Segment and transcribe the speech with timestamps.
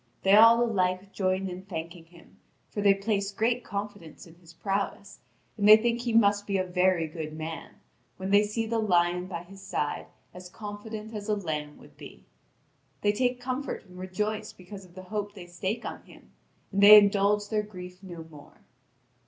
[0.23, 2.37] They all alike join in thanking him,
[2.71, 5.19] for they place great confidence in his prowess,
[5.59, 7.73] and they think he must be a very good man,
[8.17, 12.25] when they see the lion by his side as confident as a lamb would be.
[13.01, 16.31] They take comfort and rejoice because of the hope they stake on him,
[16.71, 18.61] and they indulge their grief no more.